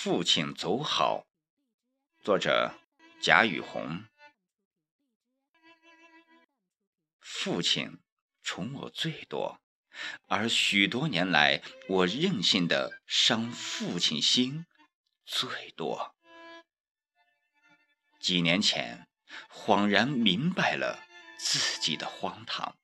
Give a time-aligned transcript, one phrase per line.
[0.00, 1.26] 父亲走好，
[2.22, 2.78] 作者
[3.20, 4.04] 贾雨虹。
[7.18, 7.98] 父亲
[8.40, 9.60] 宠我最多，
[10.28, 14.66] 而许多年来，我任性的伤父亲心
[15.24, 16.14] 最多。
[18.20, 19.08] 几年前，
[19.50, 21.04] 恍然明白了
[21.36, 22.78] 自己的荒唐，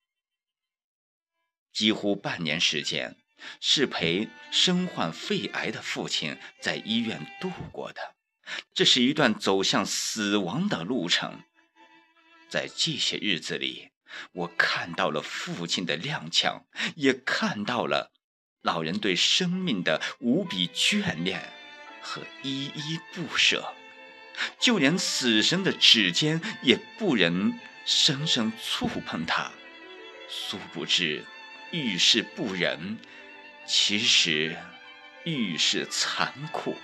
[1.72, 3.23] 几乎半年时间。
[3.60, 8.14] 是陪身患肺癌的父亲在医院度过的，
[8.72, 11.42] 这是一段走向死亡的路程。
[12.48, 13.90] 在这些日子里，
[14.32, 16.62] 我看到了父亲的踉跄，
[16.94, 18.12] 也看到了
[18.62, 21.52] 老人对生命的无比眷恋
[22.00, 23.74] 和依依不舍，
[24.60, 29.50] 就连死神的指尖也不忍生生触碰他。
[30.28, 31.24] 殊不知，
[31.72, 32.98] 遇事不忍。
[33.66, 34.56] 其实，
[35.24, 36.76] 遇事残酷。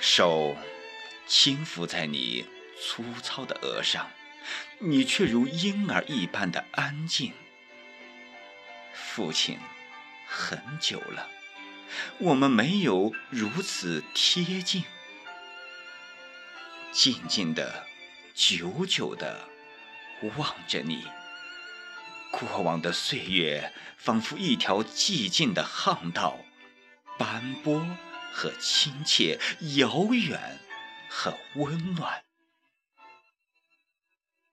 [0.00, 0.56] 手
[1.26, 2.46] 轻抚在你
[2.80, 4.08] 粗糙的额上，
[4.78, 7.32] 你却如婴儿一般的安静。
[8.94, 9.58] 父亲，
[10.26, 11.28] 很久了，
[12.18, 14.84] 我们没有如此贴近，
[16.92, 17.86] 静静的，
[18.34, 19.55] 久久的。
[20.36, 21.04] 望着你，
[22.30, 26.38] 过往的岁月仿佛一条寂静的巷道，
[27.18, 27.86] 斑驳
[28.32, 29.38] 和亲切，
[29.76, 30.60] 遥远
[31.08, 32.24] 和温暖。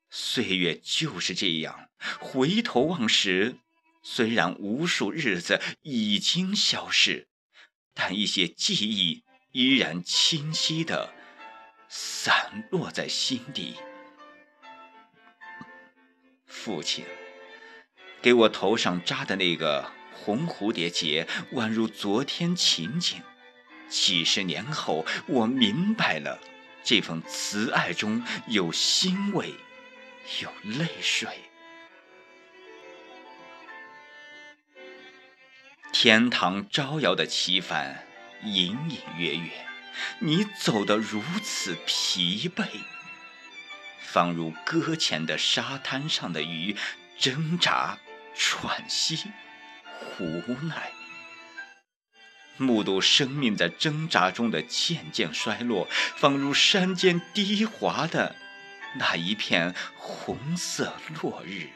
[0.09, 1.89] 岁月就是这样，
[2.19, 3.57] 回头望时，
[4.03, 7.29] 虽然无数日子已经消逝，
[7.93, 11.13] 但一些记忆依然清晰的
[11.89, 13.75] 散落在心底。
[16.53, 17.03] 父亲
[18.21, 23.21] 给我头上扎的那个红蝴蝶结，宛如昨天情景。
[23.89, 26.39] 几十年后，我明白了，
[26.83, 29.53] 这份慈爱中有欣慰，
[30.41, 31.27] 有泪水。
[35.91, 38.07] 天堂招摇的旗帆，
[38.43, 39.49] 隐隐约约，
[40.19, 42.65] 你走得如此疲惫。
[44.03, 46.75] 仿如搁浅的沙滩上的鱼，
[47.17, 47.97] 挣扎、
[48.35, 49.31] 喘息、
[50.19, 50.91] 无奈，
[52.57, 58.35] 目睹生命在挣扎中的渐渐衰落，仿如山间低滑的
[58.99, 61.71] 那一片红色落日。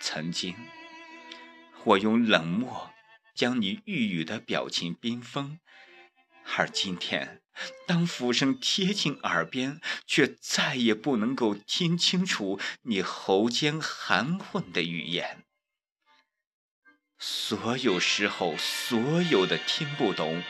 [0.00, 0.56] 曾经，
[1.84, 2.92] 我用冷漠
[3.34, 5.60] 将你欲语的表情冰封，
[6.56, 7.42] 而今天。
[7.86, 15.44] 当浮声贴近耳边，却再也不能够听清楚你喉间含混的语言。
[17.18, 20.42] 所有时候，所有的听不懂，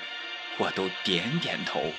[0.59, 1.93] 我都点点头。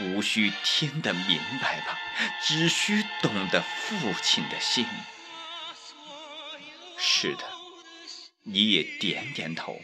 [0.00, 1.98] 无需听得明白吧，
[2.42, 4.86] 只需懂得父亲的心。
[6.96, 7.44] 是的，
[8.44, 9.80] 你也点点头。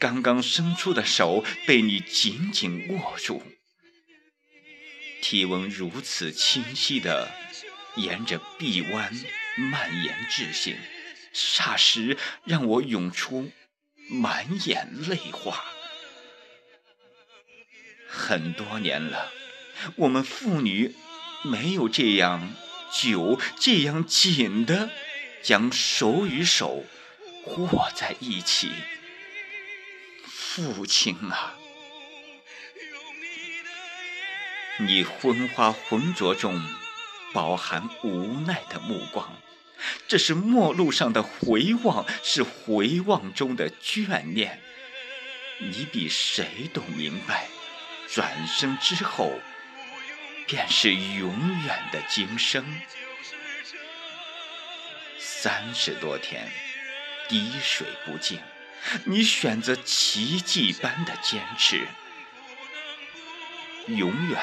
[0.00, 3.42] 刚刚伸出的手被你紧紧握住，
[5.20, 7.30] 体温如此清晰的
[7.96, 9.12] 沿着臂弯
[9.56, 10.78] 蔓延至心，
[11.34, 13.52] 霎时让我涌出
[14.08, 15.62] 满眼泪花。
[18.08, 19.30] 很多年了，
[19.96, 20.94] 我们父女
[21.42, 22.54] 没有这样
[22.90, 24.88] 久、这样紧的
[25.42, 26.86] 将手与手
[27.44, 28.70] 握在一起。
[30.52, 31.54] 父亲啊，
[34.80, 36.60] 你昏花浑浊中
[37.32, 39.40] 饱含无奈的目光，
[40.08, 44.60] 这是陌路上的回望，是回望中的眷恋。
[45.60, 47.46] 你比谁都明白，
[48.08, 49.30] 转身之后
[50.48, 52.66] 便是永远的今生。
[55.16, 56.50] 三十多天，
[57.28, 58.40] 滴水不进。
[59.04, 61.86] 你选择奇迹般的坚持，
[63.86, 64.40] 永远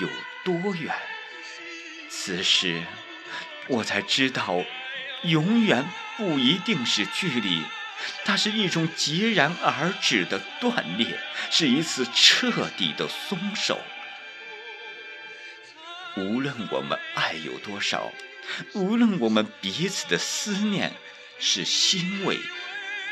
[0.00, 0.08] 有
[0.44, 0.94] 多远？
[2.08, 2.82] 此时
[3.66, 4.64] 我才知道，
[5.22, 5.84] 永远
[6.16, 7.62] 不一定是距离，
[8.24, 11.18] 它是一种截然而止的断裂，
[11.50, 13.80] 是一次彻底的松手。
[16.16, 18.12] 无论我们爱有多少，
[18.72, 20.92] 无论我们彼此的思念
[21.38, 22.38] 是欣慰。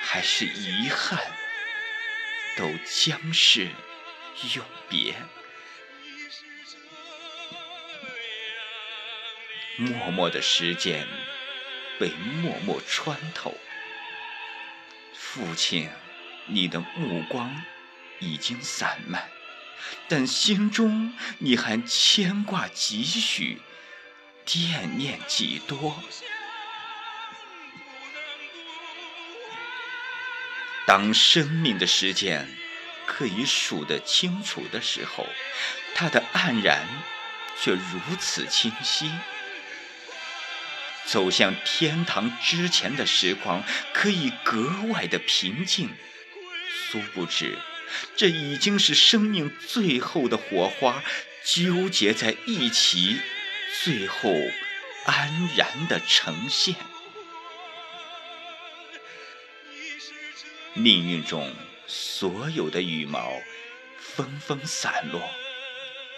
[0.08, 1.18] 还是遗憾，
[2.56, 3.64] 都将是
[4.54, 5.16] 永别。
[9.76, 11.06] 默默的时间
[11.98, 13.58] 被默默穿透。
[15.12, 15.90] 父亲，
[16.46, 17.62] 你的目光
[18.20, 19.28] 已经散漫，
[20.08, 23.60] 但心中你还牵挂几许，
[24.44, 26.00] 惦念几多。
[30.86, 32.48] 当生命的时间
[33.06, 35.26] 可以数得清楚的时候，
[35.94, 36.86] 它的黯然
[37.60, 39.10] 却如此清晰。
[41.04, 45.90] 走向天堂之前的时光，可以格外的平静。
[46.68, 47.58] 殊不知，
[48.16, 51.02] 这已经是生命最后的火花
[51.44, 53.20] 纠结在一起，
[53.82, 54.32] 最后
[55.04, 56.76] 安然的呈现。
[60.74, 61.54] 命运中
[61.86, 63.32] 所有的羽毛
[63.98, 65.20] 纷纷散落，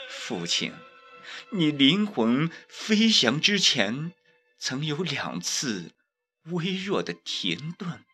[0.09, 0.73] 父亲，
[1.51, 4.13] 你灵魂飞翔之前。
[4.61, 5.95] 曾有两次
[6.47, 8.05] 微弱的停顿，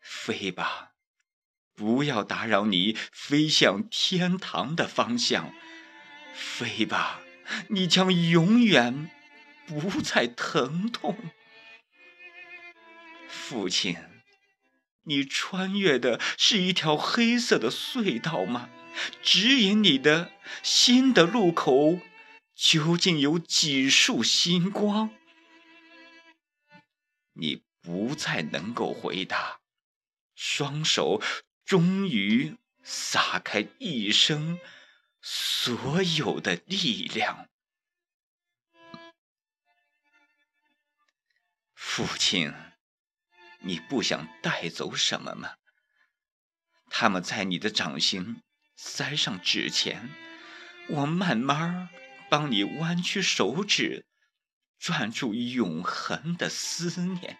[0.00, 0.94] 飞吧，
[1.76, 5.54] 不要打扰你飞向天堂的方向。
[6.34, 7.20] 飞吧，
[7.68, 9.12] 你将永远
[9.68, 11.16] 不再疼痛。
[13.48, 13.96] 父亲，
[15.04, 18.68] 你穿越的是一条黑色的隧道吗？
[19.22, 20.30] 指引你的
[20.62, 21.98] 新的路口。
[22.54, 25.14] 究竟有几束星光？
[27.32, 29.60] 你不再能够回答。
[30.34, 31.22] 双手
[31.64, 34.58] 终于撒开一生
[35.22, 37.48] 所有的力量。
[41.74, 42.52] 父亲，
[43.60, 45.54] 你不想带走什么吗？
[46.90, 48.42] 他们在你的掌心
[48.76, 50.10] 塞上纸钱，
[50.88, 51.88] 我慢慢。
[52.30, 54.04] 帮你弯曲手指，
[54.78, 57.38] 转出永恒的思念。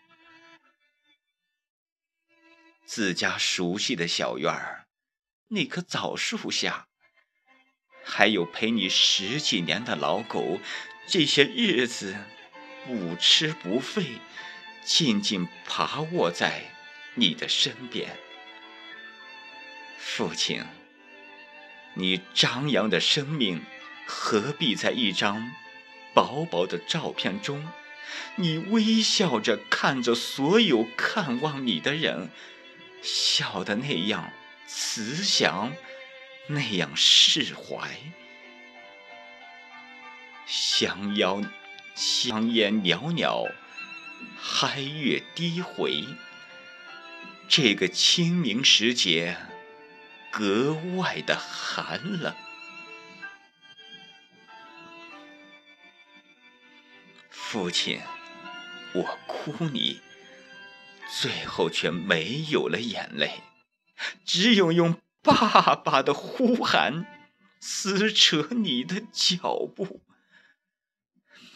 [2.86, 4.86] 自家熟悉的小院儿，
[5.48, 6.88] 那棵枣树下，
[8.02, 10.58] 还有陪你十几年的老狗，
[11.06, 12.16] 这些日子
[12.86, 14.22] 不吃不废，
[14.88, 16.62] 静静爬卧在
[17.14, 18.16] 你的身边。
[19.98, 20.64] 父亲，
[21.92, 23.62] 你张扬的生命。
[24.10, 25.52] 何必在一张
[26.14, 27.68] 薄薄的照片中，
[28.36, 32.30] 你微笑着看着所有看望你的人，
[33.02, 34.32] 笑得那样
[34.66, 35.74] 慈祥，
[36.46, 37.90] 那样释怀。
[40.46, 41.42] 香腰
[41.94, 43.44] 香烟袅袅，
[44.36, 46.04] 嗨月低回。
[47.48, 49.36] 这个清明时节，
[50.30, 52.34] 格外的寒冷。
[57.30, 58.00] 父亲，
[58.92, 60.02] 我哭你，
[61.18, 63.40] 最后却没有了眼泪，
[64.26, 67.06] 只有用爸爸的呼喊
[67.60, 70.02] 撕扯你的脚步。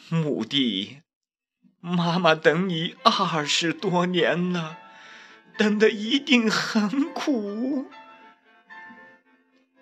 [0.09, 1.03] 墓地，
[1.85, 4.79] 妈妈等你二十多年了，
[5.59, 7.91] 等的一定很苦。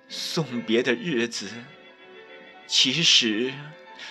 [0.08, 1.48] 送别的日子，
[2.66, 3.52] 其实。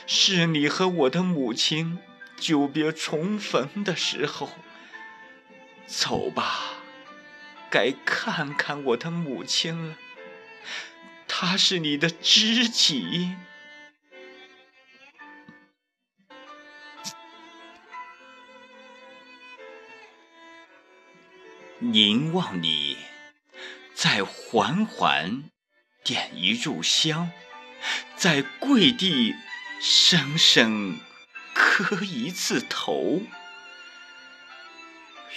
[0.05, 1.97] 是你和我的母亲
[2.37, 4.51] 久别重逢的时候。
[5.87, 6.75] 走吧，
[7.71, 9.97] 该看看我的母亲了。
[11.27, 13.35] 她是你的知己。
[21.91, 22.97] 凝望你，
[23.93, 25.43] 再缓缓
[26.03, 27.31] 点一炷香，
[28.15, 29.35] 再跪地。
[29.81, 30.99] 深深
[31.53, 33.21] 磕一次头，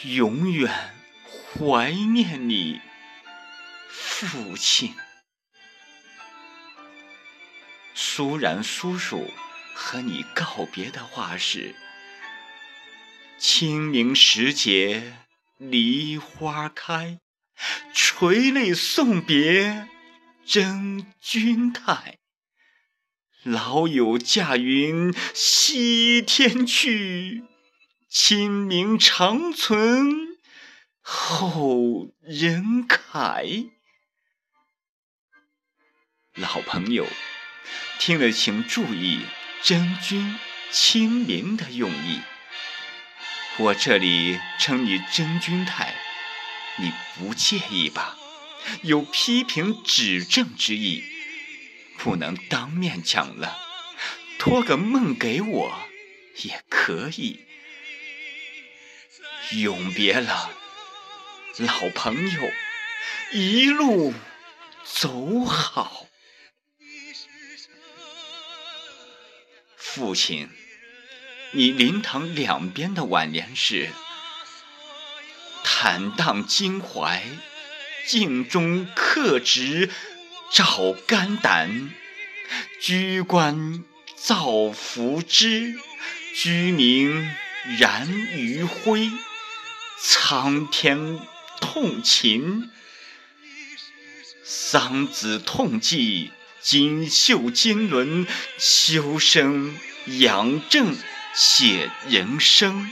[0.03, 0.93] 永远
[1.31, 2.81] 怀念你，
[3.89, 4.97] 父亲。
[7.95, 9.33] 舒然叔叔
[9.77, 11.77] 和你告别的话是：
[13.39, 15.19] 清明时节
[15.71, 17.21] 梨花开，
[17.95, 19.89] 垂泪送别
[20.45, 22.19] 真君态。
[23.45, 27.45] 老友驾云西天去，
[28.09, 30.37] 清明长存
[31.01, 33.71] 后人慨。
[36.35, 37.07] 老朋友，
[38.01, 39.21] 听了请注意
[39.63, 40.37] 真君
[40.73, 42.21] 清明的用意。
[43.59, 45.95] 我这里称你真君太，
[46.79, 48.17] 你不介意吧？
[48.83, 51.05] 有批评指正之意。
[51.99, 53.59] 不能当面讲了，
[54.39, 55.79] 托个梦给我
[56.37, 57.45] 也可以。
[59.53, 60.51] 永别了，
[61.59, 62.51] 老朋友，
[63.33, 64.15] 一路
[64.83, 66.07] 走好。
[69.77, 70.49] 父亲，
[71.55, 73.91] 你灵堂两边的挽联是：
[75.63, 77.23] 坦荡襟怀，
[78.07, 79.91] 镜中刻直
[80.51, 81.91] 照肝胆，
[82.81, 83.85] 居官
[84.17, 85.75] 造福之，
[86.35, 87.31] 居民
[87.79, 89.11] 燃余晖。
[90.01, 91.21] 苍天
[91.61, 92.71] 痛秦，
[94.43, 96.33] 桑梓痛祭。
[96.63, 98.25] 锦绣金轮，
[98.57, 99.77] 修身
[100.21, 100.97] 养正
[101.35, 102.87] 写人生；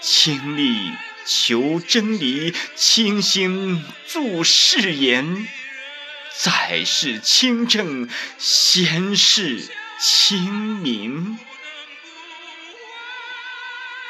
[0.00, 0.92] 倾力
[1.24, 5.46] 求真理，倾心铸誓言。
[6.36, 9.68] 在世清正，先世
[10.00, 11.38] 清明。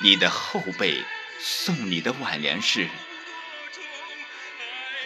[0.00, 1.02] 你的后辈
[1.40, 2.88] 送你的挽联是：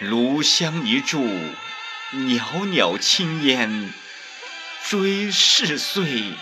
[0.01, 1.55] 炉香一炷。
[2.15, 3.91] 袅袅青烟
[4.87, 6.35] 追逝岁，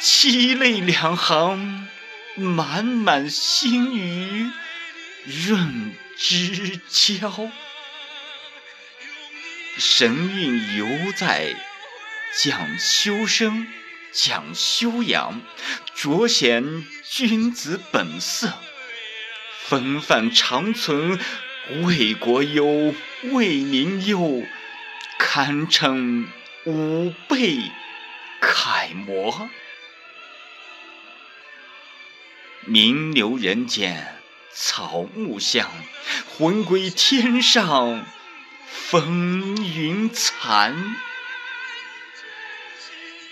[0.00, 1.88] 凄泪两行，
[2.36, 4.48] 满满心语
[5.24, 7.50] 润之交。
[9.76, 11.56] 神韵犹在，
[12.36, 13.66] 讲修身，
[14.12, 15.40] 讲修养，
[15.96, 18.52] 卓显君子本色，
[19.64, 21.18] 风范长存，
[21.82, 22.94] 为国忧，
[23.32, 24.44] 为民忧。
[25.18, 26.28] 堪称
[26.66, 27.58] 吾辈
[28.40, 29.50] 楷模，
[32.64, 34.20] 名留人间
[34.52, 35.70] 草木香，
[36.26, 38.06] 魂归天上
[38.66, 40.96] 风云残。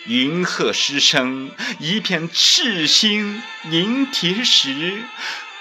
[0.07, 5.03] 云鹤失声，一片赤心凝铁石；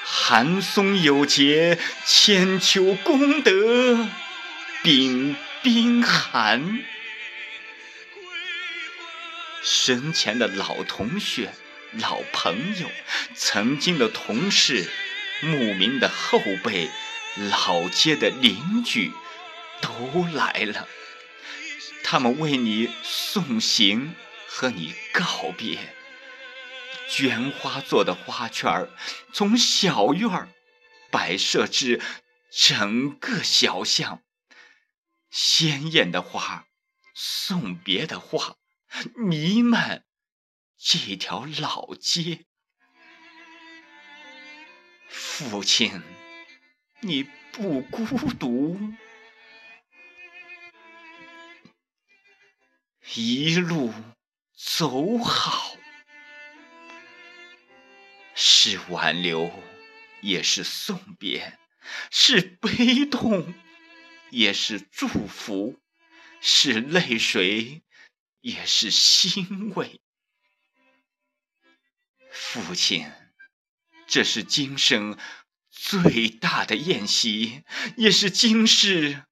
[0.04, 4.08] 寒松有节，千秋功德
[4.84, 5.36] 秉。
[5.64, 6.80] 冰寒，
[9.64, 11.56] 生前的老同学、
[11.94, 12.90] 老朋友、
[13.36, 14.90] 曾经的同事、
[15.42, 16.90] 牧民的后辈、
[17.36, 19.12] 老街的邻居，
[19.82, 20.88] 都来了。
[22.04, 24.16] 他们为你送行，
[24.48, 25.96] 和你告别。
[27.10, 28.90] 绢花做的花圈儿，
[29.32, 30.50] 从小院儿
[31.12, 32.02] 摆设至
[32.52, 34.22] 整个小巷。
[35.30, 36.66] 鲜艳的花，
[37.14, 38.56] 送别的话，
[39.16, 40.05] 弥漫
[40.78, 42.46] 这条老街。
[45.08, 46.02] 父亲，
[47.02, 48.80] 你不孤独，
[53.16, 53.94] 一路
[54.54, 55.78] 走好，
[58.34, 59.52] 是挽留，
[60.22, 61.58] 也是送别，
[62.12, 63.54] 是悲痛。
[64.32, 65.80] 也是祝福，
[66.42, 67.84] 是泪水，
[68.42, 70.02] 也是欣慰。
[72.38, 73.10] 父亲，
[74.06, 75.18] 这是今生
[75.72, 77.64] 最大的宴席，
[77.96, 79.24] 也是今世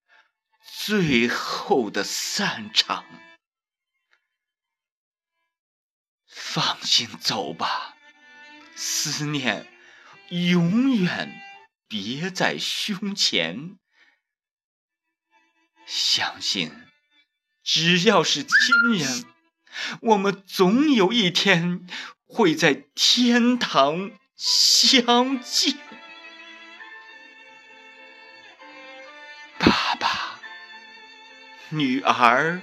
[0.78, 3.06] 最后的散场。
[6.26, 7.98] 放心走吧，
[8.74, 9.68] 思念
[10.30, 11.42] 永远
[11.90, 13.78] 别在胸前。
[15.86, 16.88] 相信，
[17.64, 19.26] 只要是亲人，
[20.02, 21.86] 我们总有一天
[22.34, 25.78] 会在天堂相见。
[29.60, 30.40] 爸爸，
[31.70, 32.60] 女儿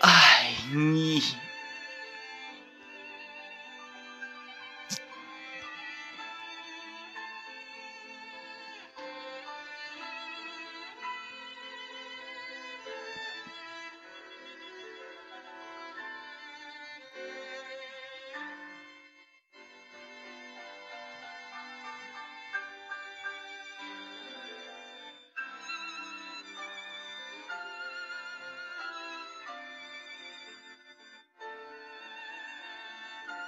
[0.00, 1.22] 爱你。